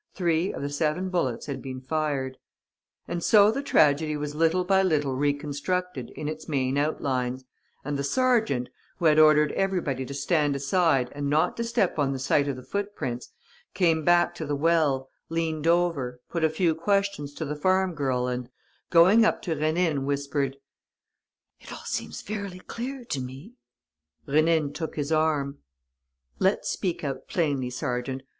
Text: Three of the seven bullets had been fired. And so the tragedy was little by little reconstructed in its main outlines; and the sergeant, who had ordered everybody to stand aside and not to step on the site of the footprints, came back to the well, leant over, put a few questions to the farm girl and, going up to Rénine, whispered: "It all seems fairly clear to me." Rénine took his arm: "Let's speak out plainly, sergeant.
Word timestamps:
Three 0.15 0.51
of 0.51 0.63
the 0.63 0.69
seven 0.71 1.09
bullets 1.09 1.45
had 1.45 1.61
been 1.61 1.79
fired. 1.79 2.39
And 3.07 3.23
so 3.23 3.51
the 3.51 3.61
tragedy 3.61 4.17
was 4.17 4.33
little 4.33 4.63
by 4.63 4.81
little 4.81 5.13
reconstructed 5.13 6.09
in 6.15 6.27
its 6.27 6.49
main 6.49 6.75
outlines; 6.75 7.45
and 7.85 7.99
the 7.99 8.03
sergeant, 8.03 8.69
who 8.97 9.05
had 9.05 9.19
ordered 9.19 9.51
everybody 9.51 10.03
to 10.07 10.13
stand 10.15 10.55
aside 10.55 11.11
and 11.13 11.29
not 11.29 11.55
to 11.57 11.63
step 11.63 11.99
on 11.99 12.13
the 12.13 12.17
site 12.17 12.47
of 12.47 12.55
the 12.55 12.63
footprints, 12.63 13.31
came 13.75 14.03
back 14.03 14.33
to 14.33 14.45
the 14.47 14.55
well, 14.55 15.07
leant 15.29 15.67
over, 15.67 16.19
put 16.31 16.43
a 16.43 16.49
few 16.49 16.73
questions 16.73 17.31
to 17.35 17.45
the 17.45 17.55
farm 17.55 17.93
girl 17.93 18.25
and, 18.25 18.49
going 18.89 19.23
up 19.23 19.39
to 19.43 19.55
Rénine, 19.55 20.05
whispered: 20.05 20.57
"It 21.59 21.71
all 21.71 21.85
seems 21.85 22.23
fairly 22.23 22.61
clear 22.61 23.05
to 23.05 23.21
me." 23.21 23.53
Rénine 24.27 24.73
took 24.73 24.95
his 24.95 25.11
arm: 25.11 25.59
"Let's 26.39 26.69
speak 26.69 27.03
out 27.03 27.27
plainly, 27.27 27.69
sergeant. 27.69 28.23